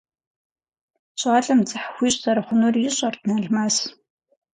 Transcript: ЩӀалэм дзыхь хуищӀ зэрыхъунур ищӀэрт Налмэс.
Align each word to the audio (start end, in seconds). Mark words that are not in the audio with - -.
ЩӀалэм 1.19 1.59
дзыхь 1.65 1.87
хуищӀ 1.95 2.19
зэрыхъунур 2.23 2.75
ищӀэрт 2.87 3.21
Налмэс. 3.27 3.75